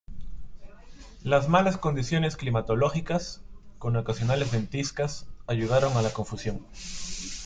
[1.23, 3.43] Las malas condiciones climatológicas,
[3.77, 6.65] con ocasionales ventiscas, ayudaron a la confusión.